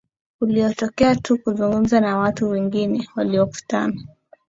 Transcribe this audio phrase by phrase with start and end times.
[0.41, 4.01] uliyotokea tu kuzungumza na watu wengine waliokutana